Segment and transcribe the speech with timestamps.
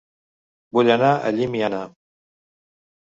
[0.77, 1.83] Vull anar a Llimiana